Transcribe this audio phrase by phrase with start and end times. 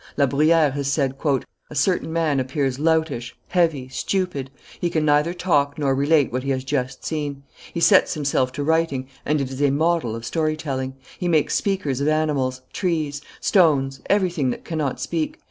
[0.17, 1.13] La Bruyere has said,
[1.69, 6.49] "A certain man appears loutish, heavy, stupid; he can neither talk nor relate what he
[6.49, 10.57] has just seen; he sets himself to writing, and it is a model of story
[10.57, 15.39] telling; he makes speakers of animals, trees; stones, everything that cannot speak.